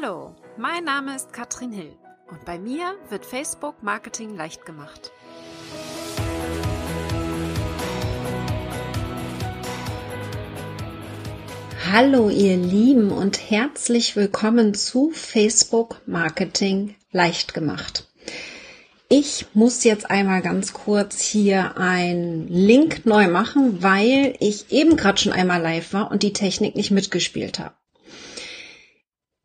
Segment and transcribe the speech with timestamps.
[0.00, 1.96] Hallo, mein Name ist Katrin Hill
[2.30, 5.10] und bei mir wird Facebook Marketing leicht gemacht.
[11.90, 18.08] Hallo ihr Lieben und herzlich willkommen zu Facebook Marketing leicht gemacht.
[19.08, 25.18] Ich muss jetzt einmal ganz kurz hier einen Link neu machen, weil ich eben gerade
[25.18, 27.74] schon einmal live war und die Technik nicht mitgespielt habe.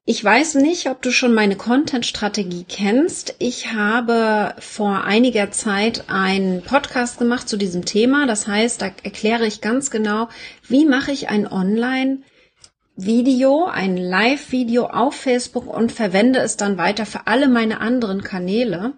[0.05, 3.36] Ich weiß nicht, ob du schon meine Content-Strategie kennst.
[3.39, 8.28] Ich habe vor einiger Zeit einen Podcast gemacht zu diesem Thema.
[8.28, 10.28] Das heißt, da erkläre ich ganz genau,
[10.68, 17.28] wie mache ich ein Online-Video, ein Live-Video auf Facebook und verwende es dann weiter für
[17.28, 18.92] alle meine anderen Kanäle.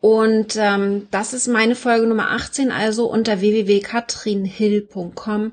[0.00, 5.52] Und ähm, das ist meine Folge Nummer 18, also unter www.katrinhill.com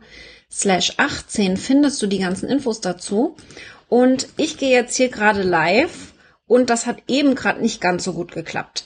[0.50, 3.36] slash 18 findest du die ganzen Infos dazu.
[3.96, 6.12] Und ich gehe jetzt hier gerade live
[6.48, 8.84] und das hat eben gerade nicht ganz so gut geklappt.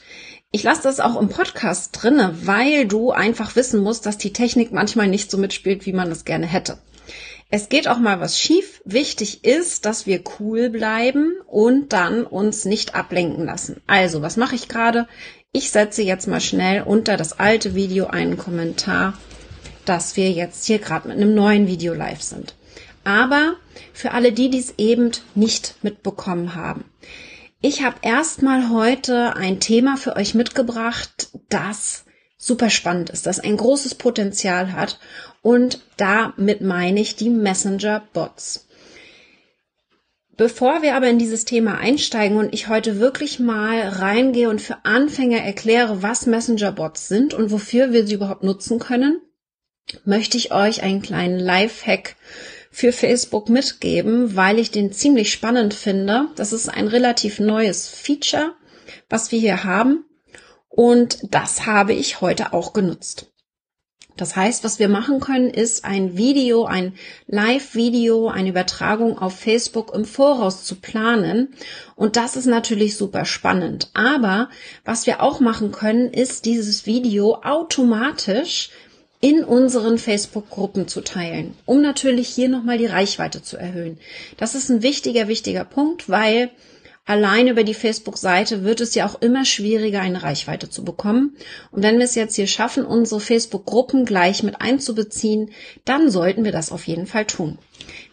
[0.51, 4.71] Ich lasse das auch im Podcast drinne, weil du einfach wissen musst, dass die Technik
[4.71, 6.77] manchmal nicht so mitspielt, wie man es gerne hätte.
[7.49, 8.83] Es geht auch mal was schief.
[8.85, 13.81] Wichtig ist, dass wir cool bleiben und dann uns nicht ablenken lassen.
[13.87, 15.07] Also, was mache ich gerade?
[15.51, 19.17] Ich setze jetzt mal schnell unter das alte Video einen Kommentar,
[19.85, 22.53] dass wir jetzt hier gerade mit einem neuen Video live sind.
[23.09, 23.55] Aber
[23.91, 26.85] für alle die, die es eben nicht mitbekommen haben.
[27.59, 32.05] Ich habe erstmal heute ein Thema für euch mitgebracht, das
[32.37, 34.99] super spannend ist, das ein großes Potenzial hat
[35.41, 38.67] und damit meine ich die Messenger-Bots.
[40.37, 44.85] Bevor wir aber in dieses Thema einsteigen und ich heute wirklich mal reingehe und für
[44.85, 49.19] Anfänger erkläre, was Messenger-Bots sind und wofür wir sie überhaupt nutzen können,
[50.05, 52.15] möchte ich euch einen kleinen Live-Hack
[52.71, 56.27] für Facebook mitgeben, weil ich den ziemlich spannend finde.
[56.35, 58.53] Das ist ein relativ neues Feature,
[59.09, 60.05] was wir hier haben.
[60.69, 63.27] Und das habe ich heute auch genutzt.
[64.19, 66.93] Das heißt, was wir machen können, ist ein Video, ein
[67.27, 71.53] Live-Video, eine Übertragung auf Facebook im Voraus zu planen.
[71.95, 73.89] Und das ist natürlich super spannend.
[73.93, 74.49] Aber
[74.83, 78.71] was wir auch machen können, ist dieses Video automatisch
[79.21, 83.99] in unseren Facebook-Gruppen zu teilen, um natürlich hier nochmal die Reichweite zu erhöhen.
[84.37, 86.51] Das ist ein wichtiger, wichtiger Punkt, weil
[87.05, 91.35] allein über die Facebook-Seite wird es ja auch immer schwieriger, eine Reichweite zu bekommen.
[91.71, 95.51] Und wenn wir es jetzt hier schaffen, unsere Facebook-Gruppen gleich mit einzubeziehen,
[95.83, 97.57] dann sollten wir das auf jeden Fall tun.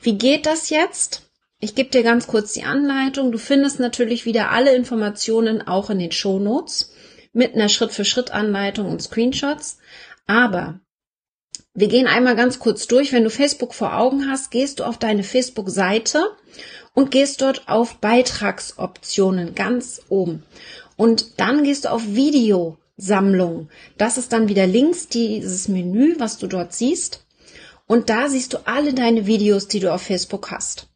[0.03, 1.23] Wie geht das jetzt?
[1.61, 3.31] Ich gebe dir ganz kurz die Anleitung.
[3.31, 6.93] Du findest natürlich wieder alle Informationen auch in den Show Notes
[7.33, 9.79] mit einer Schritt-für-Schritt-Anleitung und Screenshots.
[10.27, 10.81] Aber
[11.77, 13.13] wir gehen einmal ganz kurz durch.
[13.13, 16.35] Wenn du Facebook vor Augen hast, gehst du auf deine Facebook-Seite
[16.95, 20.43] und gehst dort auf Beitragsoptionen ganz oben.
[20.97, 23.69] Und dann gehst du auf Videosammlung.
[23.99, 27.27] Das ist dann wieder links dieses Menü, was du dort siehst.
[27.87, 30.89] Und da siehst du alle deine Videos, die du auf Facebook hast.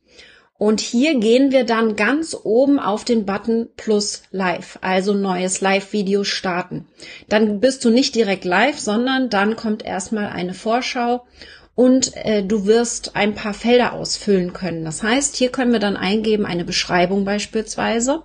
[0.60, 6.22] Und hier gehen wir dann ganz oben auf den Button Plus Live, also neues Live-Video
[6.22, 6.86] starten.
[7.30, 11.24] Dann bist du nicht direkt live, sondern dann kommt erstmal eine Vorschau
[11.74, 14.84] und äh, du wirst ein paar Felder ausfüllen können.
[14.84, 18.24] Das heißt, hier können wir dann eingeben eine Beschreibung beispielsweise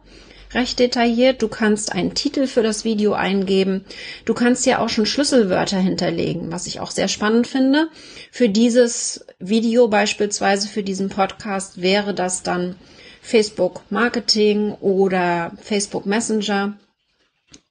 [0.53, 1.41] recht detailliert.
[1.41, 3.85] Du kannst einen Titel für das Video eingeben.
[4.25, 7.89] Du kannst ja auch schon Schlüsselwörter hinterlegen, was ich auch sehr spannend finde.
[8.31, 12.75] Für dieses Video beispielsweise, für diesen Podcast wäre das dann
[13.22, 16.77] Facebook Marketing oder Facebook Messenger.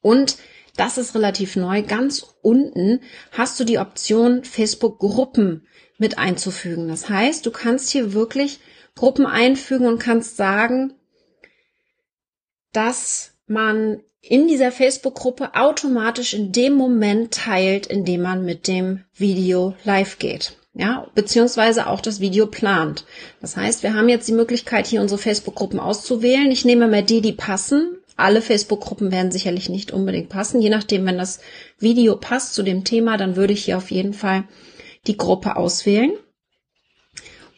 [0.02, 0.36] Und
[0.76, 1.82] das ist relativ neu.
[1.82, 5.66] Ganz unten hast du die Option, Facebook Gruppen
[5.98, 6.88] mit einzufügen.
[6.88, 8.58] Das heißt, du kannst hier wirklich
[8.96, 10.94] Gruppen einfügen und kannst sagen,
[12.74, 19.04] dass man in dieser Facebook-Gruppe automatisch in dem Moment teilt, in dem man mit dem
[19.14, 20.56] Video live geht.
[20.76, 23.04] Ja, beziehungsweise auch das Video plant.
[23.40, 26.50] Das heißt, wir haben jetzt die Möglichkeit, hier unsere Facebook-Gruppen auszuwählen.
[26.50, 27.98] Ich nehme mal die, die passen.
[28.16, 30.60] Alle Facebook-Gruppen werden sicherlich nicht unbedingt passen.
[30.60, 31.38] Je nachdem, wenn das
[31.78, 34.44] Video passt zu dem Thema, dann würde ich hier auf jeden Fall
[35.06, 36.12] die Gruppe auswählen.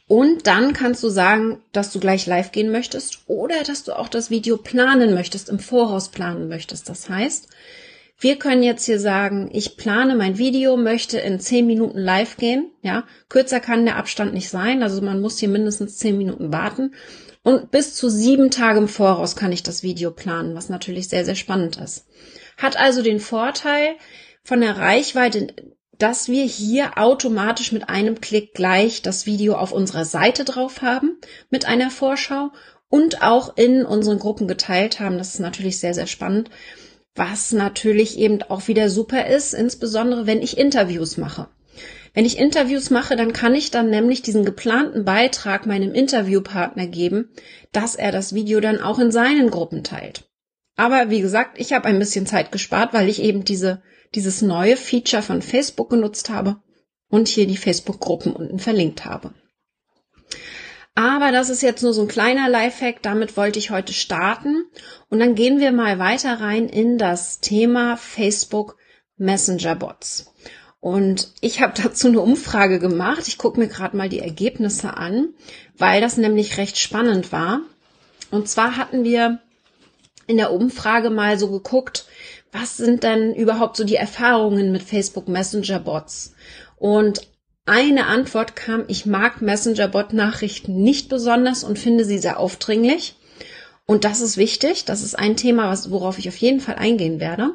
[0.08, 4.08] Und dann kannst du sagen, dass du gleich live gehen möchtest oder dass du auch
[4.08, 6.88] das Video planen möchtest, im Voraus planen möchtest.
[6.88, 7.48] Das heißt,
[8.18, 12.70] wir können jetzt hier sagen, ich plane mein Video, möchte in zehn Minuten live gehen.
[12.82, 14.82] Ja, kürzer kann der Abstand nicht sein.
[14.84, 16.94] Also man muss hier mindestens zehn Minuten warten.
[17.42, 21.24] Und bis zu sieben Tage im Voraus kann ich das Video planen, was natürlich sehr,
[21.24, 22.06] sehr spannend ist.
[22.56, 23.96] Hat also den Vorteil,
[24.42, 25.48] von der Reichweite
[25.98, 31.18] dass wir hier automatisch mit einem Klick gleich das Video auf unserer Seite drauf haben
[31.50, 32.50] mit einer Vorschau
[32.88, 35.18] und auch in unseren Gruppen geteilt haben.
[35.18, 36.50] Das ist natürlich sehr, sehr spannend,
[37.14, 41.48] was natürlich eben auch wieder super ist, insbesondere wenn ich Interviews mache.
[42.14, 47.28] Wenn ich Interviews mache, dann kann ich dann nämlich diesen geplanten Beitrag meinem Interviewpartner geben,
[47.72, 50.24] dass er das Video dann auch in seinen Gruppen teilt.
[50.76, 53.82] Aber wie gesagt, ich habe ein bisschen Zeit gespart, weil ich eben diese,
[54.14, 56.56] dieses neue Feature von Facebook genutzt habe
[57.08, 59.34] und hier die Facebook-Gruppen unten verlinkt habe.
[60.94, 64.64] Aber das ist jetzt nur so ein kleiner Lifehack, damit wollte ich heute starten.
[65.10, 68.78] Und dann gehen wir mal weiter rein in das Thema Facebook
[69.18, 70.32] Messenger Bots.
[70.80, 73.28] Und ich habe dazu eine Umfrage gemacht.
[73.28, 75.34] Ich gucke mir gerade mal die Ergebnisse an,
[75.76, 77.60] weil das nämlich recht spannend war.
[78.30, 79.40] Und zwar hatten wir
[80.26, 82.06] in der Umfrage mal so geguckt,
[82.58, 86.34] was sind denn überhaupt so die Erfahrungen mit Facebook Messenger Bots?
[86.76, 87.20] Und
[87.66, 93.16] eine Antwort kam, ich mag Messenger-Bot-Nachrichten nicht besonders und finde sie sehr aufdringlich.
[93.86, 94.84] Und das ist wichtig.
[94.84, 97.50] Das ist ein Thema, worauf ich auf jeden Fall eingehen werde.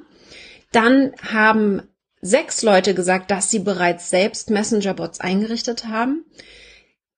[0.71, 1.81] Dann haben
[2.21, 6.25] sechs Leute gesagt, dass sie bereits selbst Messenger-Bots eingerichtet haben.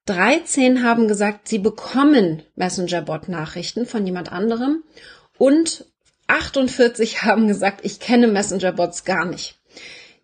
[0.06, 4.84] 13 haben gesagt, sie bekommen Messenger-Bot-Nachrichten von jemand anderem.
[5.38, 5.93] Und
[6.28, 9.60] 48 haben gesagt, ich kenne Messenger-Bots gar nicht.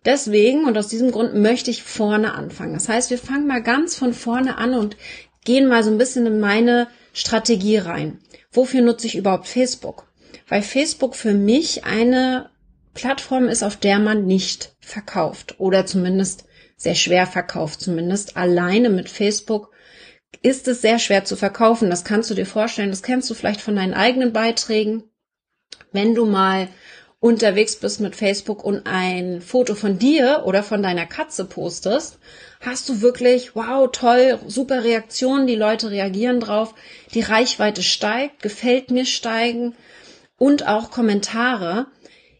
[0.04, 2.72] Deswegen und aus diesem Grund möchte ich vorne anfangen.
[2.74, 4.96] Das heißt, wir fangen mal ganz von vorne an und
[5.44, 8.18] gehen mal so ein bisschen in meine Strategie rein.
[8.50, 10.06] Wofür nutze ich überhaupt Facebook?
[10.48, 12.50] Weil Facebook für mich eine
[12.94, 16.44] Plattform ist, auf der man nicht verkauft oder zumindest
[16.76, 17.80] sehr schwer verkauft.
[17.80, 19.70] Zumindest alleine mit Facebook
[20.42, 21.90] ist es sehr schwer zu verkaufen.
[21.90, 22.90] Das kannst du dir vorstellen.
[22.90, 25.04] Das kennst du vielleicht von deinen eigenen Beiträgen.
[25.92, 26.68] Wenn du mal
[27.20, 32.18] unterwegs bist mit Facebook und ein Foto von dir oder von deiner Katze postest,
[32.60, 36.74] hast du wirklich, wow, toll, super Reaktionen, die Leute reagieren drauf,
[37.12, 39.74] die Reichweite steigt, gefällt mir steigen
[40.38, 41.86] und auch Kommentare.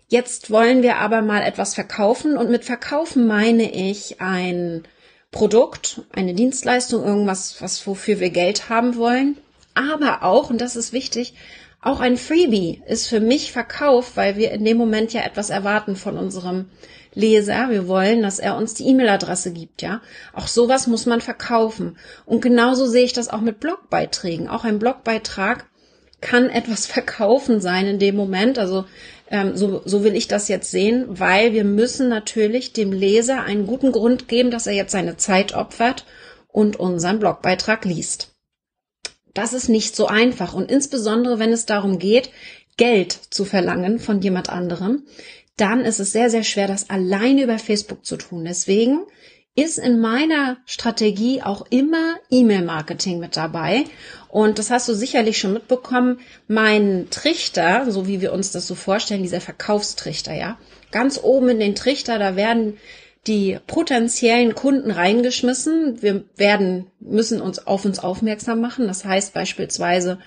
[0.08, 4.84] Jetzt wollen wir aber mal etwas verkaufen und mit verkaufen meine ich ein
[5.30, 9.36] Produkt, eine Dienstleistung, irgendwas, was wofür wir Geld haben wollen,
[9.74, 11.34] aber auch, und das ist wichtig,
[11.82, 15.96] auch ein Freebie ist für mich Verkauf, weil wir in dem Moment ja etwas erwarten
[15.96, 16.66] von unserem
[17.14, 17.70] Leser.
[17.70, 20.02] Wir wollen, dass er uns die E-Mail-Adresse gibt, ja.
[20.34, 21.96] Auch sowas muss man verkaufen.
[22.26, 24.48] Und genauso sehe ich das auch mit Blogbeiträgen.
[24.48, 25.66] Auch ein Blogbeitrag
[26.20, 28.58] kann etwas verkaufen sein in dem Moment.
[28.58, 28.84] Also
[29.30, 33.66] ähm, so, so will ich das jetzt sehen, weil wir müssen natürlich dem Leser einen
[33.66, 36.04] guten Grund geben, dass er jetzt seine Zeit opfert
[36.48, 38.29] und unseren Blogbeitrag liest.
[39.34, 42.30] Das ist nicht so einfach und insbesondere wenn es darum geht,
[42.76, 45.04] Geld zu verlangen von jemand anderem,
[45.56, 48.44] dann ist es sehr, sehr schwer, das alleine über Facebook zu tun.
[48.44, 49.00] Deswegen
[49.54, 53.84] ist in meiner Strategie auch immer E-Mail-Marketing mit dabei.
[54.28, 56.20] Und das hast du sicherlich schon mitbekommen.
[56.46, 60.56] Mein Trichter, so wie wir uns das so vorstellen, dieser Verkaufstrichter, ja.
[60.92, 62.78] Ganz oben in den Trichter, da werden
[63.26, 66.02] die potenziellen Kunden reingeschmissen.
[66.02, 68.86] Wir werden, müssen uns auf uns aufmerksam machen.
[68.86, 70.18] Das heißt beispielsweise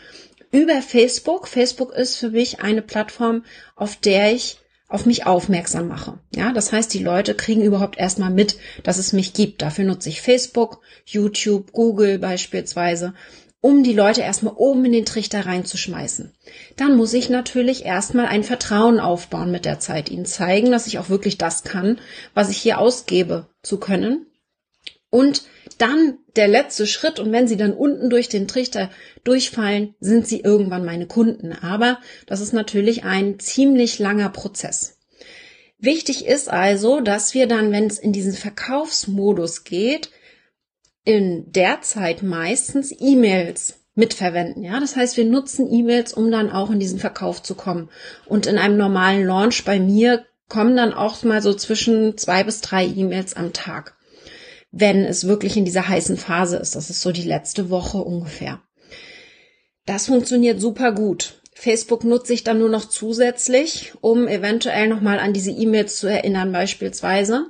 [0.51, 1.48] über Facebook.
[1.48, 3.44] Facebook ist für mich eine Plattform,
[3.75, 6.19] auf der ich auf mich aufmerksam mache.
[6.36, 9.63] Ja, das heißt, die Leute kriegen überhaupt erstmal mit, dass es mich gibt.
[9.63, 13.16] Dafür nutze ich Facebook, YouTube, Google beispielsweise
[13.63, 16.33] um die Leute erstmal oben in den Trichter reinzuschmeißen.
[16.76, 20.99] Dann muss ich natürlich erstmal ein Vertrauen aufbauen mit der Zeit, ihnen zeigen, dass ich
[20.99, 21.97] auch wirklich das kann,
[22.33, 24.26] was ich hier ausgebe zu können.
[25.09, 25.44] Und
[25.78, 28.90] dann der letzte Schritt, und wenn sie dann unten durch den Trichter
[29.23, 31.54] durchfallen, sind sie irgendwann meine Kunden.
[31.54, 34.97] Aber das ist natürlich ein ziemlich langer Prozess.
[35.78, 40.09] Wichtig ist also, dass wir dann, wenn es in diesen Verkaufsmodus geht,
[41.06, 44.64] in der Zeit meistens E-Mails mitverwenden.
[44.64, 47.90] Ja, das heißt, wir nutzen E-Mails, um dann auch in diesen Verkauf zu kommen.
[48.26, 52.62] Und in einem normalen Launch bei mir kommen dann auch mal so zwischen zwei bis
[52.62, 53.95] drei E-Mails am Tag,
[54.72, 56.76] wenn es wirklich in dieser heißen Phase ist.
[56.76, 58.62] Das ist so die letzte Woche ungefähr.
[59.86, 61.42] Das funktioniert super gut.
[61.54, 66.52] Facebook nutze ich dann nur noch zusätzlich, um eventuell nochmal an diese E-Mails zu erinnern
[66.52, 67.48] beispielsweise.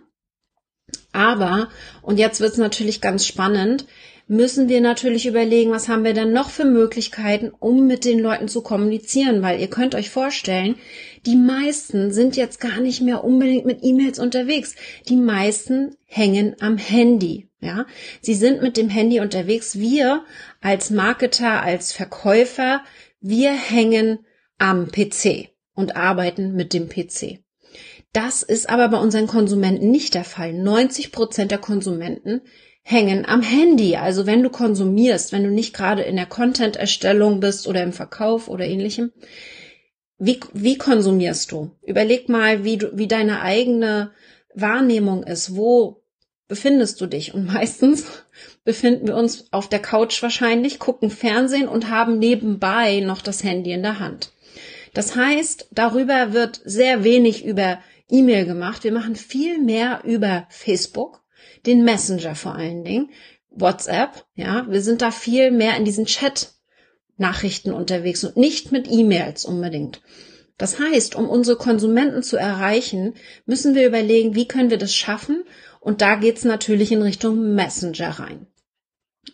[1.14, 1.70] Aber,
[2.02, 3.86] und jetzt wird es natürlich ganz spannend,
[4.28, 8.48] müssen wir natürlich überlegen, was haben wir denn noch für Möglichkeiten, um mit den Leuten
[8.48, 10.76] zu kommunizieren, weil ihr könnt euch vorstellen,
[11.26, 14.76] die meisten sind jetzt gar nicht mehr unbedingt mit E-Mails unterwegs.
[15.08, 17.50] Die meisten hängen am Handy.
[17.62, 17.86] Ja,
[18.22, 19.78] sie sind mit dem Handy unterwegs.
[19.78, 20.26] Wir
[20.62, 22.82] als Marketer, als Verkäufer,
[23.22, 24.20] wir hängen
[24.58, 27.40] am PC und arbeiten mit dem PC.
[28.14, 30.54] Das ist aber bei unseren Konsumenten nicht der Fall.
[30.54, 32.42] 90 Prozent der Konsumenten
[32.84, 33.96] hängen am Handy.
[33.96, 38.50] Also wenn du konsumierst, wenn du nicht gerade in der Content-Erstellung bist oder im Verkauf
[38.50, 39.12] oder ähnlichem,
[40.20, 41.72] wie, wie konsumierst du?
[41.82, 44.12] Überleg mal, wie du, wie deine eigene
[44.54, 45.56] Wahrnehmung ist.
[45.56, 46.04] Wo
[46.48, 47.34] befindest du dich?
[47.34, 48.06] Und meistens
[48.64, 53.72] befinden wir uns auf der Couch wahrscheinlich, gucken Fernsehen und haben nebenbei noch das Handy
[53.72, 54.34] in der Hand.
[54.94, 57.80] Das heißt, darüber wird sehr wenig über
[58.10, 58.84] E-Mail gemacht.
[58.84, 61.24] Wir machen viel mehr über Facebook,
[61.66, 63.10] den Messenger vor allen Dingen,
[63.50, 64.66] WhatsApp, ja.
[64.70, 66.54] Wir sind da viel mehr in diesen Chat
[67.18, 70.02] Nachrichten unterwegs und nicht mit E-Mails unbedingt.
[70.58, 75.44] Das heißt, um unsere Konsumenten zu erreichen, müssen wir überlegen, wie können wir das schaffen?
[75.80, 78.48] Und da geht's natürlich in Richtung Messenger rein.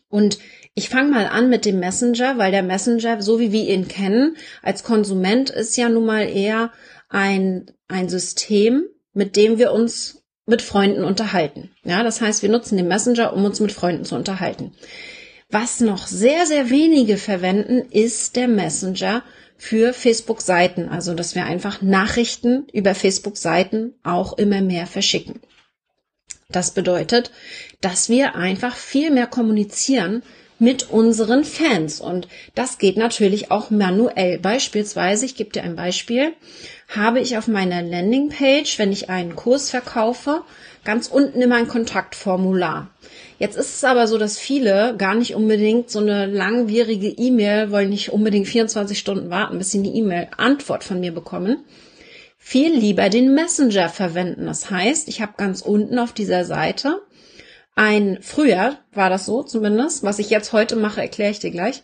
[0.07, 0.39] Und
[0.75, 4.37] ich fange mal an mit dem Messenger, weil der Messenger, so wie wir ihn kennen,
[4.61, 6.71] als Konsument ist ja nun mal eher
[7.09, 11.69] ein, ein System, mit dem wir uns mit Freunden unterhalten.
[11.83, 14.71] Ja, das heißt, wir nutzen den Messenger, um uns mit Freunden zu unterhalten.
[15.49, 19.23] Was noch sehr, sehr wenige verwenden, ist der Messenger
[19.57, 20.89] für Facebook-Seiten.
[20.89, 25.41] Also, dass wir einfach Nachrichten über Facebook-Seiten auch immer mehr verschicken.
[26.49, 27.31] Das bedeutet,
[27.81, 30.23] dass wir einfach viel mehr kommunizieren
[30.59, 32.01] mit unseren Fans.
[32.01, 34.37] Und das geht natürlich auch manuell.
[34.37, 36.33] Beispielsweise, ich gebe dir ein Beispiel,
[36.89, 40.41] habe ich auf meiner Landingpage, wenn ich einen Kurs verkaufe,
[40.83, 42.89] ganz unten immer ein Kontaktformular.
[43.37, 47.89] Jetzt ist es aber so, dass viele gar nicht unbedingt so eine langwierige E-Mail, wollen
[47.89, 51.63] nicht unbedingt 24 Stunden warten, bis sie eine E-Mail-Antwort von mir bekommen,
[52.37, 54.45] viel lieber den Messenger verwenden.
[54.45, 57.01] Das heißt, ich habe ganz unten auf dieser Seite
[57.79, 61.81] ein, früher war das so zumindest, was ich jetzt heute mache, erkläre ich dir gleich,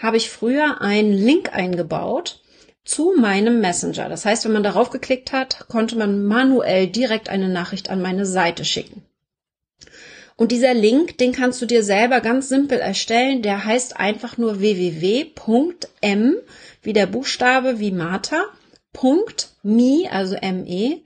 [0.00, 2.40] habe ich früher einen Link eingebaut
[2.84, 4.08] zu meinem Messenger.
[4.08, 8.24] Das heißt, wenn man darauf geklickt hat, konnte man manuell direkt eine Nachricht an meine
[8.24, 9.02] Seite schicken.
[10.36, 13.42] Und dieser Link, den kannst du dir selber ganz simpel erstellen.
[13.42, 16.36] Der heißt einfach nur www.m,
[16.82, 18.44] wie der Buchstabe, wie Martha,
[19.64, 21.00] .me, also me,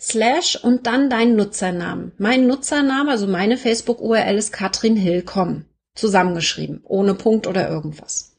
[0.00, 2.12] slash und dann dein Nutzernamen.
[2.18, 5.64] Mein Nutzername, also meine Facebook-URL ist Katrin Hillcom.
[5.94, 8.36] Zusammengeschrieben, ohne Punkt oder irgendwas.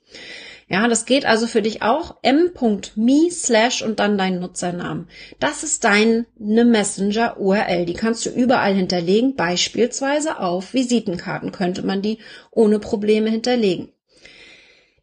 [0.69, 2.17] Ja, das geht also für dich auch.
[2.21, 5.07] m.me slash und dann dein Nutzernamen.
[5.39, 7.85] Das ist deine Messenger URL.
[7.85, 9.35] Die kannst du überall hinterlegen.
[9.35, 12.19] Beispielsweise auf Visitenkarten könnte man die
[12.51, 13.91] ohne Probleme hinterlegen.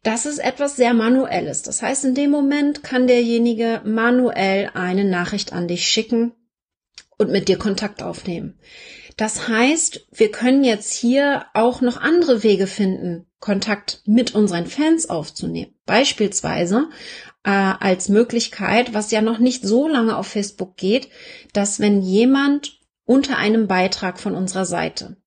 [0.03, 1.63] Das ist etwas sehr Manuelles.
[1.63, 6.31] Das heißt, in dem Moment kann derjenige manuell eine Nachricht an dich schicken
[7.17, 8.59] und mit dir Kontakt aufnehmen.
[9.17, 15.09] Das heißt, wir können jetzt hier auch noch andere Wege finden, Kontakt mit unseren Fans
[15.09, 15.73] aufzunehmen.
[15.85, 16.89] Beispielsweise
[17.43, 21.09] äh, als Möglichkeit, was ja noch nicht so lange auf Facebook geht,
[21.53, 25.17] dass wenn jemand unter einem Beitrag von unserer Seite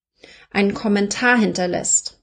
[0.50, 2.23] einen Kommentar hinterlässt,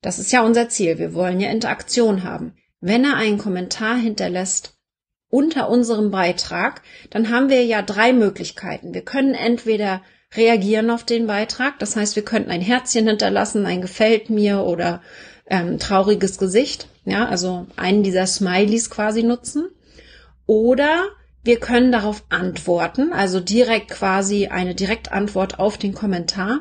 [0.00, 2.56] das ist ja unser Ziel, wir wollen ja Interaktion haben.
[2.80, 4.76] Wenn er einen Kommentar hinterlässt
[5.32, 8.92] unter unserem Beitrag, dann haben wir ja drei Möglichkeiten.
[8.92, 10.02] Wir können entweder
[10.36, 11.78] reagieren auf den Beitrag.
[11.78, 15.00] Das heißt, wir könnten ein Herzchen hinterlassen, ein gefällt mir oder
[15.46, 16.86] ähm, trauriges Gesicht.
[17.06, 19.70] Ja, also einen dieser Smileys quasi nutzen.
[20.44, 21.04] Oder
[21.42, 26.60] wir können darauf antworten, also direkt quasi eine Direktantwort auf den Kommentar.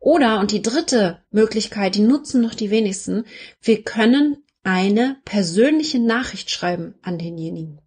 [0.00, 3.24] Oder, und die dritte Möglichkeit, die nutzen noch die wenigsten,
[3.60, 7.82] wir können eine persönliche Nachricht schreiben an denjenigen.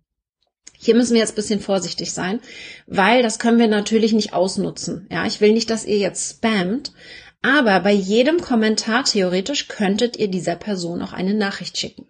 [0.81, 2.39] Hier müssen wir jetzt bisschen vorsichtig sein,
[2.87, 5.07] weil das können wir natürlich nicht ausnutzen.
[5.11, 6.93] Ja, ich will nicht, dass ihr jetzt spammt,
[7.41, 12.07] aber bei jedem Kommentar theoretisch könntet ihr dieser Person auch eine Nachricht schicken.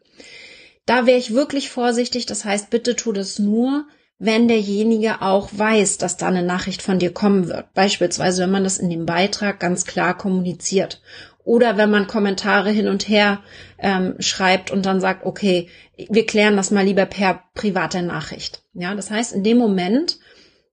[0.85, 2.27] Da wäre ich wirklich vorsichtig.
[2.27, 3.85] Das heißt, bitte tu das nur,
[4.19, 7.73] wenn derjenige auch weiß, dass da eine Nachricht von dir kommen wird.
[7.73, 11.01] Beispielsweise, wenn man das in dem Beitrag ganz klar kommuniziert
[11.43, 13.41] oder wenn man Kommentare hin und her
[13.79, 15.69] ähm, schreibt und dann sagt, okay,
[16.10, 18.63] wir klären das mal lieber per privater Nachricht.
[18.74, 20.19] Ja, das heißt, in dem Moment,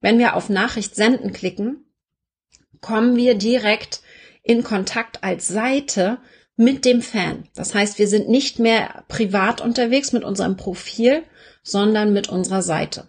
[0.01, 1.85] wenn wir auf Nachricht senden klicken,
[2.81, 4.03] kommen wir direkt
[4.43, 6.19] in Kontakt als Seite
[6.57, 7.49] mit dem Fan.
[7.55, 11.23] Das heißt, wir sind nicht mehr privat unterwegs mit unserem Profil,
[11.63, 13.09] sondern mit unserer Seite.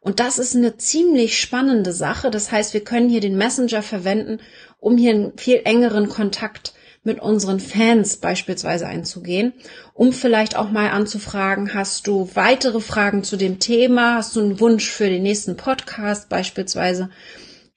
[0.00, 2.30] Und das ist eine ziemlich spannende Sache.
[2.30, 4.40] Das heißt, wir können hier den Messenger verwenden,
[4.78, 6.74] um hier einen viel engeren Kontakt
[7.06, 9.54] mit unseren Fans beispielsweise einzugehen,
[9.94, 14.16] um vielleicht auch mal anzufragen, hast du weitere Fragen zu dem Thema?
[14.16, 17.08] Hast du einen Wunsch für den nächsten Podcast beispielsweise?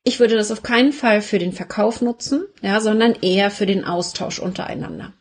[0.03, 3.85] Ich würde das auf keinen Fall für den Verkauf nutzen, ja, sondern eher für den
[3.85, 5.13] Austausch untereinander.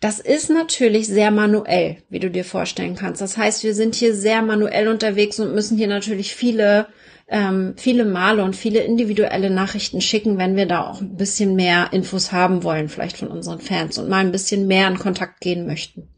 [0.00, 3.20] Das ist natürlich sehr manuell, wie du dir vorstellen kannst.
[3.20, 6.86] Das heißt, wir sind hier sehr manuell unterwegs und müssen hier natürlich viele,
[7.28, 11.92] ähm, viele Male und viele individuelle Nachrichten schicken, wenn wir da auch ein bisschen mehr
[11.92, 15.66] Infos haben wollen, vielleicht von unseren Fans und mal ein bisschen mehr in Kontakt gehen
[15.66, 16.08] möchten.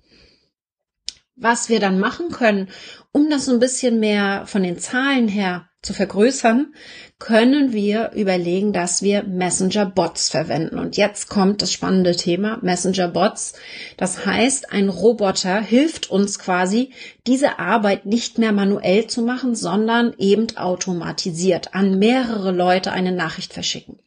[1.34, 2.68] Was wir dann machen können,
[3.12, 6.75] um das so ein bisschen mehr von den Zahlen her zu vergrößern,
[7.18, 10.78] können wir überlegen, dass wir Messenger-Bots verwenden.
[10.78, 13.54] Und jetzt kommt das spannende Thema Messenger-Bots.
[13.96, 16.92] Das heißt, ein Roboter hilft uns quasi,
[17.26, 23.54] diese Arbeit nicht mehr manuell zu machen, sondern eben automatisiert an mehrere Leute eine Nachricht
[23.54, 23.99] verschicken.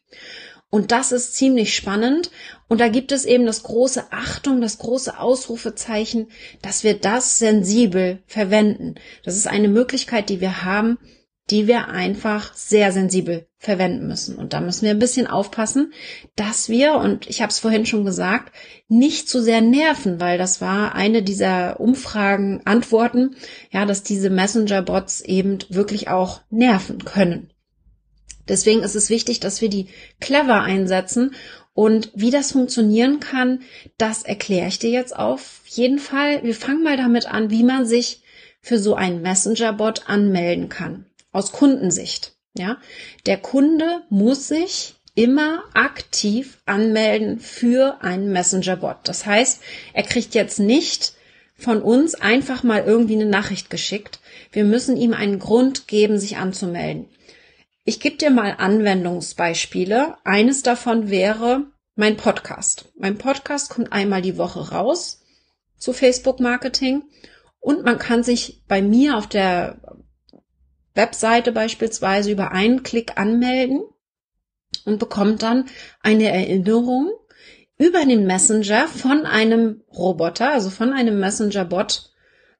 [0.74, 2.32] Und das ist ziemlich spannend.
[2.66, 6.28] Und da gibt es eben das große Achtung, das große Ausrufezeichen,
[6.62, 8.96] dass wir das sensibel verwenden.
[9.24, 10.98] Das ist eine Möglichkeit, die wir haben,
[11.50, 14.36] die wir einfach sehr sensibel verwenden müssen.
[14.36, 15.92] Und da müssen wir ein bisschen aufpassen,
[16.36, 18.54] dass wir, und ich habe es vorhin schon gesagt,
[18.88, 23.36] nicht zu sehr nerven, weil das war eine dieser Umfragen, Antworten,
[23.70, 27.52] ja, dass diese Messenger-Bots eben wirklich auch nerven können.
[28.48, 29.88] Deswegen ist es wichtig, dass wir die
[30.20, 31.34] clever einsetzen.
[31.72, 33.62] Und wie das funktionieren kann,
[33.98, 36.42] das erkläre ich dir jetzt auf jeden Fall.
[36.44, 38.22] Wir fangen mal damit an, wie man sich
[38.60, 41.06] für so einen Messenger-Bot anmelden kann.
[41.34, 42.32] Aus Kundensicht.
[42.56, 42.78] Ja,
[43.26, 48.98] der Kunde muss sich immer aktiv anmelden für einen Messenger-Bot.
[49.04, 49.60] Das heißt,
[49.92, 51.14] er kriegt jetzt nicht
[51.56, 54.20] von uns einfach mal irgendwie eine Nachricht geschickt.
[54.52, 57.08] Wir müssen ihm einen Grund geben, sich anzumelden.
[57.84, 60.16] Ich gebe dir mal Anwendungsbeispiele.
[60.22, 61.64] Eines davon wäre
[61.96, 62.86] mein Podcast.
[62.96, 65.22] Mein Podcast kommt einmal die Woche raus
[65.78, 67.02] zu Facebook Marketing
[67.58, 69.80] und man kann sich bei mir auf der
[70.94, 73.82] Webseite beispielsweise über einen Klick anmelden
[74.84, 75.66] und bekommt dann
[76.00, 77.12] eine Erinnerung
[77.76, 82.10] über den Messenger von einem Roboter, also von einem Messenger-Bot,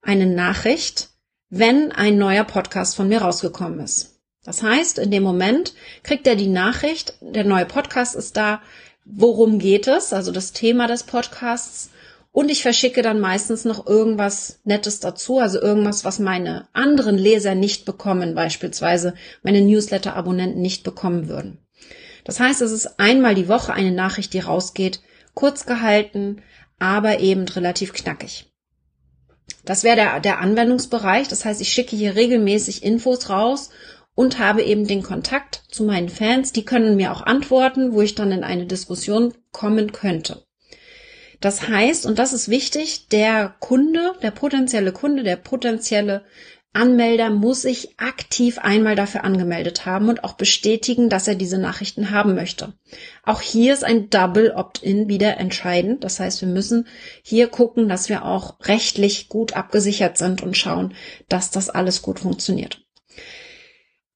[0.03, 1.11] eine Nachricht,
[1.49, 4.21] wenn ein neuer Podcast von mir rausgekommen ist.
[4.45, 8.61] Das heißt, in dem Moment kriegt er die Nachricht, der neue Podcast ist da,
[9.05, 11.91] worum geht es, also das Thema des Podcasts.
[12.35, 17.55] Und ich verschicke dann meistens noch irgendwas Nettes dazu, also irgendwas, was meine anderen Leser
[17.55, 21.59] nicht bekommen, beispielsweise meine Newsletter-Abonnenten nicht bekommen würden.
[22.25, 25.01] Das heißt, es ist einmal die Woche eine Nachricht, die rausgeht,
[25.35, 26.43] kurz gehalten,
[26.81, 28.53] aber eben relativ knackig.
[29.65, 31.29] Das wäre der, der Anwendungsbereich.
[31.29, 33.71] Das heißt, ich schicke hier regelmäßig Infos raus
[34.17, 36.51] und habe eben den Kontakt zu meinen Fans.
[36.51, 40.43] Die können mir auch antworten, wo ich dann in eine Diskussion kommen könnte.
[41.45, 46.25] Das heißt, und das ist wichtig, der Kunde, der potenzielle Kunde, der potenzielle
[46.73, 52.11] Anmelder muss sich aktiv einmal dafür angemeldet haben und auch bestätigen, dass er diese Nachrichten
[52.11, 52.73] haben möchte.
[53.25, 56.03] Auch hier ist ein Double Opt-in wieder entscheidend.
[56.03, 56.89] Das heißt, wir müssen
[57.23, 60.95] hier gucken, dass wir auch rechtlich gut abgesichert sind und schauen,
[61.29, 62.84] dass das alles gut funktioniert.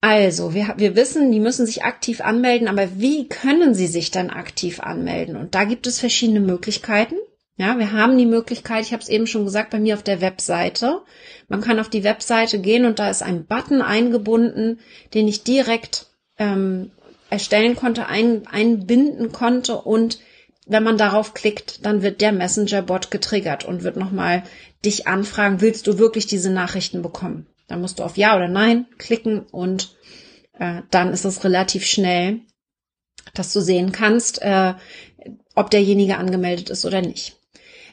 [0.01, 4.29] Also, wir, wir wissen, die müssen sich aktiv anmelden, aber wie können sie sich dann
[4.29, 5.35] aktiv anmelden?
[5.35, 7.15] Und da gibt es verschiedene Möglichkeiten.
[7.57, 10.21] Ja, wir haben die Möglichkeit, ich habe es eben schon gesagt, bei mir auf der
[10.21, 11.01] Webseite.
[11.49, 14.79] Man kann auf die Webseite gehen und da ist ein Button eingebunden,
[15.13, 16.05] den ich direkt
[16.37, 16.91] ähm,
[17.29, 20.19] erstellen konnte, ein, einbinden konnte und
[20.65, 24.43] wenn man darauf klickt, dann wird der Messenger-Bot getriggert und wird nochmal
[24.85, 27.47] dich anfragen, willst du wirklich diese Nachrichten bekommen?
[27.69, 29.95] Dann musst du auf Ja oder Nein klicken und
[30.59, 32.41] äh, dann ist es relativ schnell,
[33.33, 34.73] dass du sehen kannst, äh,
[35.55, 37.37] ob derjenige angemeldet ist oder nicht.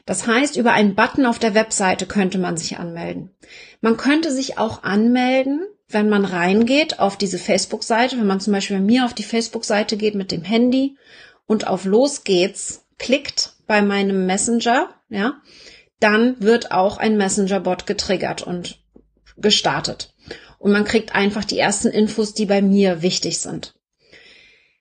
[0.05, 3.31] Das heißt, über einen Button auf der Webseite könnte man sich anmelden.
[3.81, 8.77] Man könnte sich auch anmelden, wenn man reingeht auf diese Facebook-Seite, wenn man zum Beispiel
[8.77, 10.97] bei mir auf die Facebook-Seite geht mit dem Handy
[11.45, 15.41] und auf Los geht's klickt bei meinem Messenger, ja,
[15.99, 18.79] dann wird auch ein Messenger-Bot getriggert und
[19.37, 20.13] gestartet.
[20.59, 23.75] Und man kriegt einfach die ersten Infos, die bei mir wichtig sind.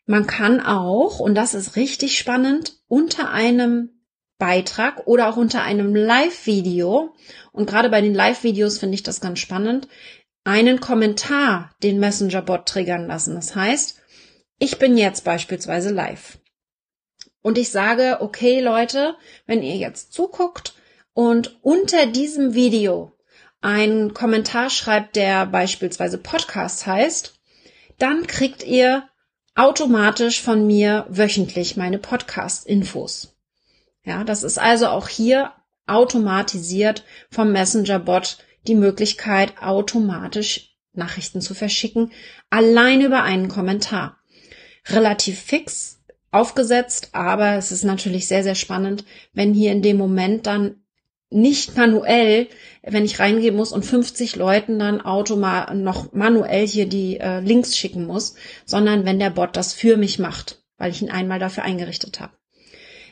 [0.07, 3.91] Man kann auch, und das ist richtig spannend, unter einem
[4.39, 7.15] Beitrag oder auch unter einem Live-Video,
[7.53, 9.89] und gerade bei den Live-Videos finde ich das ganz spannend,
[10.45, 13.35] einen Kommentar den Messenger-Bot triggern lassen.
[13.35, 14.01] Das heißt,
[14.59, 16.39] ich bin jetzt beispielsweise live.
[17.43, 19.17] Und ich sage, okay Leute,
[19.47, 20.75] wenn ihr jetzt zuguckt
[21.15, 23.13] und unter diesem Video
[23.67, 27.35] einen Kommentar schreibt, der beispielsweise Podcast heißt,
[27.99, 29.09] dann kriegt ihr
[29.57, 33.37] automatisch von mir wöchentlich meine Podcast-Infos.
[34.05, 35.53] Ja, das ist also auch hier
[35.89, 42.13] automatisiert vom Messenger-Bot die Möglichkeit, automatisch Nachrichten zu verschicken,
[42.51, 44.19] allein über einen Kommentar.
[44.89, 50.47] Relativ fix, aufgesetzt, aber es ist natürlich sehr, sehr spannend, wenn hier in dem Moment
[50.47, 50.86] dann
[51.31, 52.49] nicht manuell,
[52.83, 57.77] wenn ich reingehen muss und 50 Leuten dann automa noch manuell hier die äh, Links
[57.77, 61.65] schicken muss, sondern wenn der Bot das für mich macht, weil ich ihn einmal dafür
[61.65, 62.33] eingerichtet habe.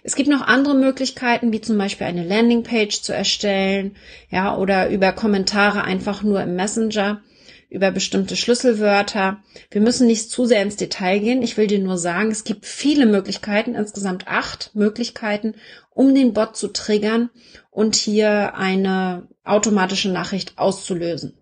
[0.07, 3.97] Es gibt noch andere Möglichkeiten, wie zum Beispiel eine Landingpage zu erstellen,
[4.31, 7.23] ja, oder über Kommentare einfach nur im Messenger,
[7.71, 9.43] über bestimmte Schlüsselwörter.
[9.71, 11.43] Wir müssen nicht zu sehr ins Detail gehen.
[11.43, 15.55] Ich will dir nur sagen, es gibt viele Möglichkeiten, insgesamt acht Möglichkeiten,
[15.95, 17.31] um den Bot zu triggern
[17.71, 21.39] und hier eine automatische Nachricht auszulösen.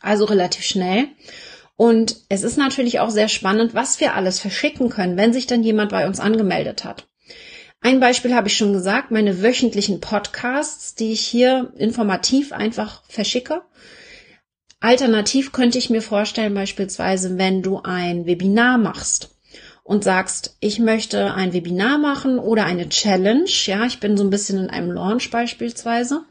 [0.00, 1.08] Also relativ schnell.
[1.76, 5.64] Und es ist natürlich auch sehr spannend, was wir alles verschicken können, wenn sich dann
[5.64, 7.08] jemand bei uns angemeldet hat.
[7.80, 13.62] Ein Beispiel habe ich schon gesagt, meine wöchentlichen Podcasts, die ich hier informativ einfach verschicke.
[14.80, 19.33] Alternativ könnte ich mir vorstellen, beispielsweise, wenn du ein Webinar machst
[19.84, 24.30] und sagst, ich möchte ein Webinar machen oder eine Challenge, ja, ich bin so ein
[24.30, 26.24] bisschen in einem Launch beispielsweise,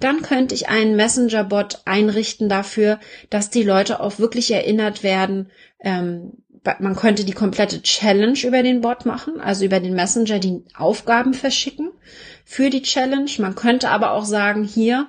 [0.00, 2.98] dann könnte ich einen Messenger-Bot einrichten dafür,
[3.30, 5.50] dass die Leute auch wirklich erinnert werden,
[5.80, 6.32] ähm,
[6.78, 11.32] man könnte die komplette Challenge über den Bot machen, also über den Messenger die Aufgaben
[11.32, 11.90] verschicken
[12.44, 13.30] für die Challenge.
[13.38, 15.08] Man könnte aber auch sagen, hier,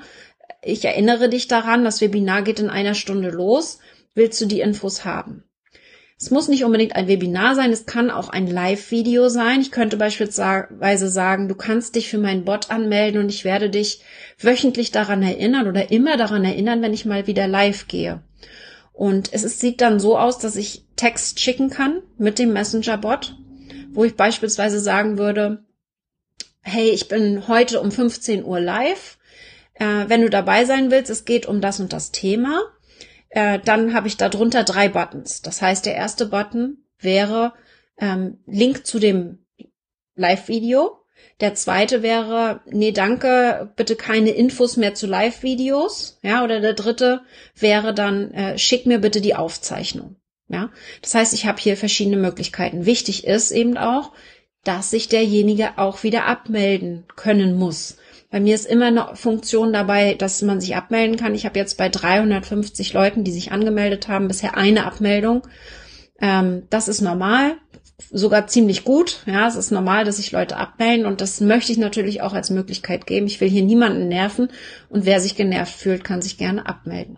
[0.63, 3.79] ich erinnere dich daran, das Webinar geht in einer Stunde los.
[4.13, 5.43] Willst du die Infos haben?
[6.21, 9.59] Es muss nicht unbedingt ein Webinar sein, es kann auch ein Live-Video sein.
[9.59, 14.03] Ich könnte beispielsweise sagen, du kannst dich für meinen Bot anmelden und ich werde dich
[14.37, 18.21] wöchentlich daran erinnern oder immer daran erinnern, wenn ich mal wieder live gehe.
[18.93, 23.35] Und es ist, sieht dann so aus, dass ich Text schicken kann mit dem Messenger-Bot,
[23.91, 25.65] wo ich beispielsweise sagen würde,
[26.61, 29.17] hey, ich bin heute um 15 Uhr live.
[29.73, 32.61] Äh, wenn du dabei sein willst, es geht um das und das Thema,
[33.31, 35.41] äh, dann habe ich darunter drei Buttons.
[35.41, 37.53] Das heißt, der erste Button wäre
[37.97, 39.45] ähm, Link zu dem
[40.15, 40.97] Live-Video.
[41.39, 46.19] Der zweite wäre, nee, danke, bitte keine Infos mehr zu Live-Videos.
[46.21, 47.21] Ja, oder der dritte
[47.55, 50.17] wäre dann, äh, schick mir bitte die Aufzeichnung.
[50.49, 50.69] Ja,
[51.01, 52.85] das heißt, ich habe hier verschiedene Möglichkeiten.
[52.85, 54.11] Wichtig ist eben auch,
[54.65, 57.97] dass sich derjenige auch wieder abmelden können muss.
[58.31, 61.35] Bei mir ist immer eine Funktion dabei, dass man sich abmelden kann.
[61.35, 65.45] Ich habe jetzt bei 350 Leuten, die sich angemeldet haben, bisher eine Abmeldung.
[66.19, 67.57] Ähm, das ist normal
[68.09, 69.19] sogar ziemlich gut.
[69.25, 72.49] Ja, es ist normal, dass sich Leute abmelden und das möchte ich natürlich auch als
[72.49, 73.27] Möglichkeit geben.
[73.27, 74.49] Ich will hier niemanden nerven
[74.89, 77.17] und wer sich genervt fühlt, kann sich gerne abmelden.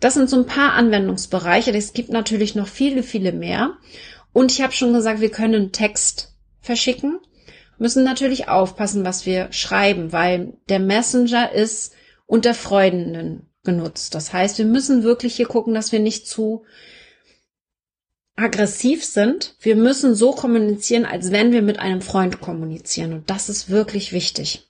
[0.00, 1.70] Das sind so ein paar Anwendungsbereiche.
[1.70, 3.74] Es gibt natürlich noch viele, viele mehr.
[4.32, 7.20] Und ich habe schon gesagt, wir können Text verschicken,
[7.82, 11.92] müssen natürlich aufpassen, was wir schreiben, weil der Messenger ist
[12.26, 14.14] unter Freundinnen genutzt.
[14.14, 16.64] Das heißt, wir müssen wirklich hier gucken, dass wir nicht zu
[18.36, 19.56] aggressiv sind.
[19.60, 23.12] Wir müssen so kommunizieren, als wenn wir mit einem Freund kommunizieren.
[23.12, 24.68] Und das ist wirklich wichtig.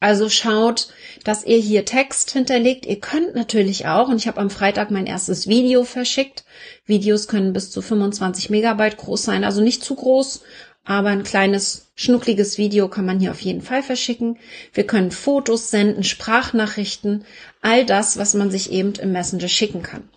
[0.00, 0.88] Also schaut,
[1.24, 2.86] dass ihr hier Text hinterlegt.
[2.86, 6.44] Ihr könnt natürlich auch, und ich habe am Freitag mein erstes Video verschickt.
[6.84, 10.42] Videos können bis zu 25 Megabyte groß sein, also nicht zu groß,
[10.86, 14.38] aber ein kleines, schnuckliges Video kann man hier auf jeden Fall verschicken.
[14.72, 17.24] Wir können Fotos senden, Sprachnachrichten,
[17.60, 20.08] all das, was man sich eben im Messenger schicken kann.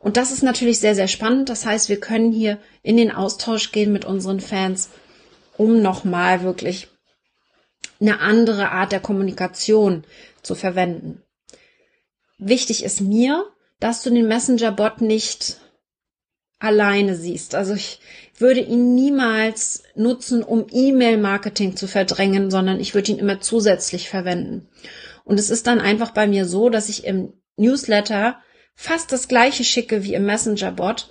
[0.00, 1.50] Und das ist natürlich sehr, sehr spannend.
[1.50, 4.88] Das heißt, wir können hier in den Austausch gehen mit unseren Fans,
[5.58, 6.88] um nochmal wirklich
[8.00, 10.04] eine andere Art der Kommunikation
[10.42, 11.22] zu verwenden.
[12.38, 13.44] Wichtig ist mir,
[13.78, 15.58] dass du den Messenger-Bot nicht
[16.58, 17.54] alleine siehst.
[17.54, 18.00] Also ich
[18.36, 24.68] würde ihn niemals nutzen, um E-Mail-Marketing zu verdrängen, sondern ich würde ihn immer zusätzlich verwenden.
[25.24, 28.36] Und es ist dann einfach bei mir so, dass ich im Newsletter
[28.74, 31.10] fast das gleiche schicke wie im Messenger-Bot,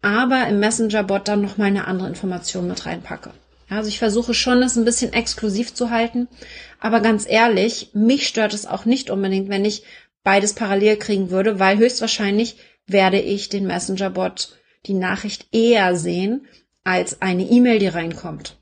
[0.00, 3.30] aber im Messenger-Bot dann noch mal eine andere Information mit reinpacke.
[3.68, 6.28] Also ich versuche schon, es ein bisschen exklusiv zu halten,
[6.78, 9.84] aber ganz ehrlich, mich stört es auch nicht unbedingt, wenn ich
[10.22, 16.46] beides parallel kriegen würde, weil höchstwahrscheinlich werde ich den Messenger-Bot die Nachricht eher sehen
[16.84, 18.58] als eine E-Mail, die reinkommt.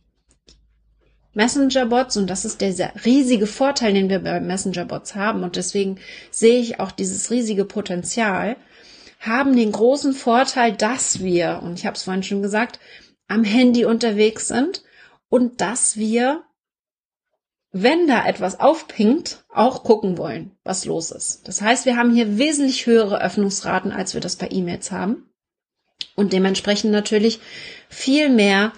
[1.32, 5.98] Messenger-Bots, und das ist der riesige Vorteil, den wir bei Messenger-Bots haben, und deswegen
[6.30, 8.56] sehe ich auch dieses riesige Potenzial,
[9.20, 12.80] haben den großen Vorteil, dass wir, und ich habe es vorhin schon gesagt,
[13.28, 14.82] am Handy unterwegs sind
[15.28, 16.42] und dass wir,
[17.70, 21.46] wenn da etwas aufpinkt, auch gucken wollen, was los ist.
[21.46, 25.29] Das heißt, wir haben hier wesentlich höhere Öffnungsraten, als wir das bei E-Mails haben
[26.16, 27.40] und dementsprechend natürlich
[27.88, 28.72] viel mehr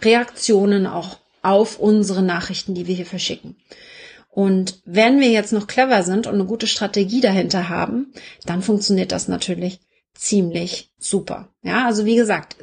[0.00, 3.56] Reaktionen auch auf unsere Nachrichten, die wir hier verschicken.
[4.30, 8.12] Und wenn wir jetzt noch clever sind und eine gute Strategie dahinter haben,
[8.46, 9.80] dann funktioniert das natürlich
[10.14, 11.48] ziemlich super.
[11.62, 12.56] Ja, also wie gesagt,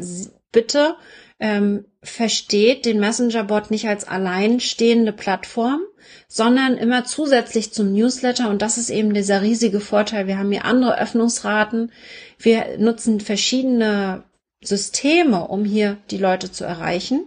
[0.51, 0.95] bitte
[1.39, 5.81] ähm, versteht den Messenger-Bot nicht als alleinstehende Plattform,
[6.27, 8.49] sondern immer zusätzlich zum Newsletter.
[8.49, 10.27] Und das ist eben dieser riesige Vorteil.
[10.27, 11.91] Wir haben hier andere Öffnungsraten.
[12.37, 14.23] Wir nutzen verschiedene
[14.61, 17.25] Systeme, um hier die Leute zu erreichen.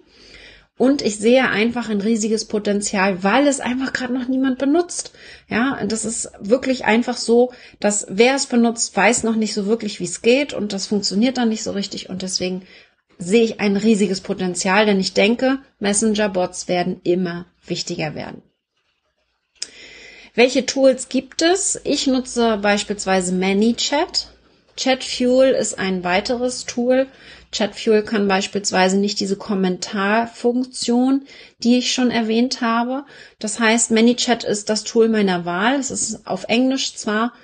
[0.79, 5.13] Und ich sehe einfach ein riesiges Potenzial, weil es einfach gerade noch niemand benutzt.
[5.49, 10.01] Ja, das ist wirklich einfach so, dass wer es benutzt, weiß noch nicht so wirklich,
[10.01, 12.63] wie es geht und das funktioniert dann nicht so richtig und deswegen
[13.19, 18.43] sehe ich ein riesiges Potenzial, denn ich denke, Messenger-Bots werden immer wichtiger werden.
[20.35, 21.81] Welche Tools gibt es?
[21.85, 24.29] Ich nutze beispielsweise ManyChat.
[24.79, 27.07] ChatFuel ist ein weiteres Tool.
[27.53, 31.27] ChatFuel kann beispielsweise nicht diese Kommentarfunktion,
[31.63, 33.05] die ich schon erwähnt habe.
[33.39, 35.79] Das heißt, ManyChat ist das Tool meiner Wahl.
[35.79, 37.35] Es ist auf Englisch zwar,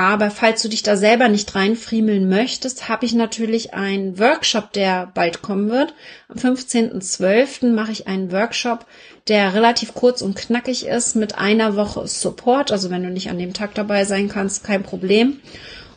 [0.00, 5.12] aber falls du dich da selber nicht reinfriemeln möchtest, habe ich natürlich einen Workshop, der
[5.12, 5.92] bald kommen wird.
[6.28, 7.70] Am 15.12.
[7.72, 8.86] mache ich einen Workshop,
[9.28, 12.72] der relativ kurz und knackig ist mit einer Woche Support.
[12.72, 15.38] Also wenn du nicht an dem Tag dabei sein kannst, kein Problem.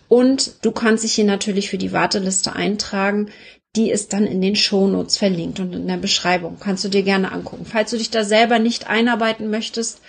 [0.10, 3.30] Und du kannst dich hier natürlich für die Warteliste eintragen.
[3.78, 6.58] Die ist dann in den Shownotes verlinkt und in der Beschreibung.
[6.60, 7.66] Kannst du dir gerne angucken.
[7.66, 10.02] Falls du dich da selber nicht einarbeiten möchtest,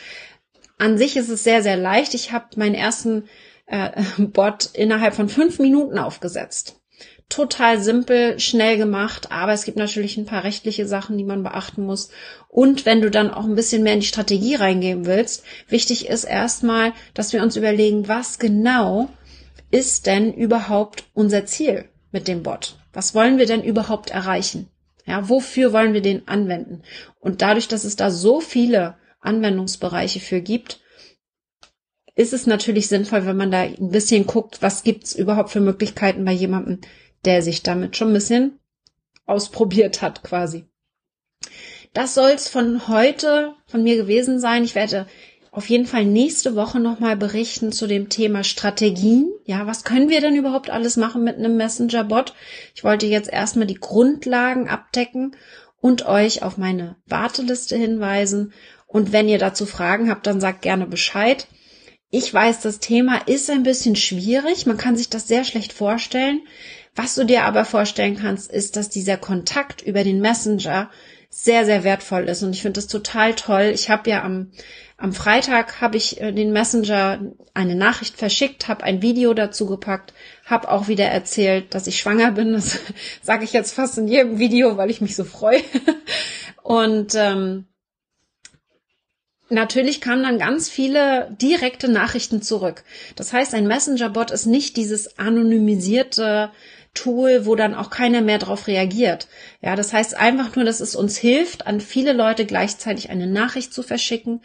[0.78, 2.14] an sich ist es sehr, sehr leicht.
[2.14, 3.28] Ich habe meinen ersten
[3.66, 6.80] äh, Bot innerhalb von fünf Minuten aufgesetzt.
[7.28, 11.84] Total simpel, schnell gemacht, aber es gibt natürlich ein paar rechtliche Sachen, die man beachten
[11.84, 12.10] muss.
[12.48, 16.24] Und wenn du dann auch ein bisschen mehr in die Strategie reingehen willst, wichtig ist
[16.24, 19.08] erstmal, dass wir uns überlegen, was genau
[19.70, 22.76] ist denn überhaupt unser Ziel mit dem Bot?
[22.92, 24.68] Was wollen wir denn überhaupt erreichen?
[25.06, 26.82] Ja, wofür wollen wir den anwenden?
[27.18, 30.80] Und dadurch, dass es da so viele Anwendungsbereiche für gibt,
[32.16, 36.24] ist es natürlich sinnvoll, wenn man da ein bisschen guckt, was gibt's überhaupt für Möglichkeiten
[36.24, 36.80] bei jemandem,
[37.24, 38.58] der sich damit schon ein bisschen
[39.26, 40.64] ausprobiert hat, quasi.
[41.92, 44.64] Das soll's von heute von mir gewesen sein.
[44.64, 45.06] Ich werde
[45.50, 49.30] auf jeden Fall nächste Woche nochmal berichten zu dem Thema Strategien.
[49.44, 52.34] Ja, was können wir denn überhaupt alles machen mit einem Messenger-Bot?
[52.74, 55.36] Ich wollte jetzt erstmal die Grundlagen abdecken
[55.80, 58.52] und euch auf meine Warteliste hinweisen.
[58.88, 61.46] Und wenn ihr dazu Fragen habt, dann sagt gerne Bescheid.
[62.16, 64.66] Ich weiß, das Thema ist ein bisschen schwierig.
[64.66, 66.42] Man kann sich das sehr schlecht vorstellen.
[66.94, 70.90] Was du dir aber vorstellen kannst, ist, dass dieser Kontakt über den Messenger
[71.28, 72.44] sehr, sehr wertvoll ist.
[72.44, 73.72] Und ich finde das total toll.
[73.74, 74.52] Ich habe ja am,
[74.96, 77.18] am Freitag habe ich äh, den Messenger
[77.52, 80.14] eine Nachricht verschickt, habe ein Video dazu gepackt,
[80.46, 82.52] habe auch wieder erzählt, dass ich schwanger bin.
[82.52, 82.78] Das
[83.22, 85.62] sage ich jetzt fast in jedem Video, weil ich mich so freue.
[86.62, 87.66] Und ähm,
[89.48, 92.84] natürlich kamen dann ganz viele direkte Nachrichten zurück.
[93.16, 96.50] Das heißt, ein Messenger-Bot ist nicht dieses anonymisierte
[96.94, 99.26] Tool, wo dann auch keiner mehr darauf reagiert.
[99.60, 103.74] Ja, das heißt einfach nur, dass es uns hilft, an viele Leute gleichzeitig eine Nachricht
[103.74, 104.40] zu verschicken.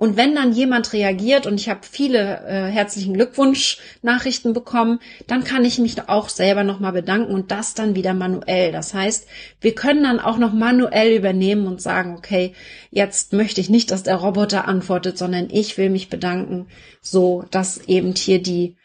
[0.00, 5.62] Und wenn dann jemand reagiert und ich habe viele äh, herzlichen Glückwunsch-Nachrichten bekommen, dann kann
[5.62, 8.72] ich mich auch selber nochmal bedanken und das dann wieder manuell.
[8.72, 9.26] Das heißt,
[9.60, 12.54] wir können dann auch noch manuell übernehmen und sagen, okay,
[12.90, 16.68] jetzt möchte ich nicht, dass der Roboter antwortet, sondern ich will mich bedanken,
[17.02, 18.76] so dass eben hier die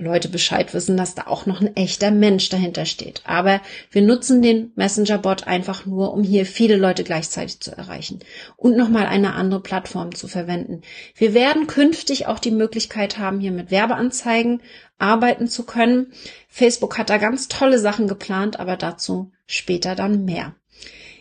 [0.00, 3.22] Leute Bescheid wissen, dass da auch noch ein echter Mensch dahinter steht.
[3.24, 8.20] Aber wir nutzen den Messenger-Bot einfach nur, um hier viele Leute gleichzeitig zu erreichen
[8.56, 10.82] und nochmal eine andere Plattform zu verwenden.
[11.16, 14.62] Wir werden künftig auch die Möglichkeit haben, hier mit Werbeanzeigen
[14.98, 16.12] arbeiten zu können.
[16.48, 20.54] Facebook hat da ganz tolle Sachen geplant, aber dazu später dann mehr.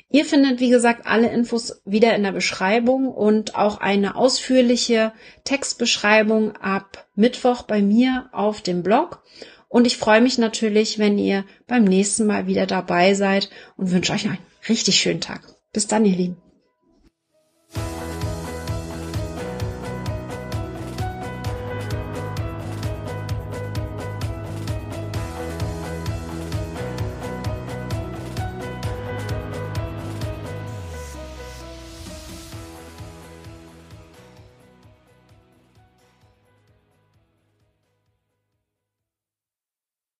[0.09, 5.11] Ihr findet, wie gesagt, alle Infos wieder in der Beschreibung und auch eine ausführliche
[5.43, 9.23] Textbeschreibung ab Mittwoch bei mir auf dem Blog.
[9.67, 14.13] Und ich freue mich natürlich, wenn ihr beim nächsten Mal wieder dabei seid und wünsche
[14.13, 14.37] euch einen
[14.69, 15.41] richtig schönen Tag.
[15.73, 16.37] Bis dann, ihr Lieben.